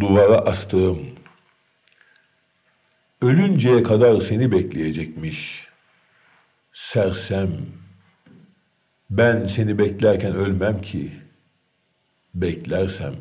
duvara 0.00 0.36
astığım, 0.38 1.06
ölünceye 3.22 3.82
kadar 3.82 4.20
seni 4.20 4.52
bekleyecekmiş. 4.52 5.66
Sersem, 6.72 7.50
ben 9.10 9.46
seni 9.46 9.78
beklerken 9.78 10.34
ölmem 10.34 10.82
ki, 10.82 11.12
beklersem 12.34 13.14